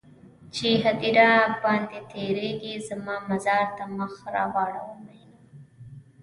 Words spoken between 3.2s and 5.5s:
مزار ته مخ راواړوه مينه